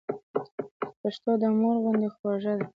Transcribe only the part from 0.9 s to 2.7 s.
پښتو د مور غوندي خوږه ده.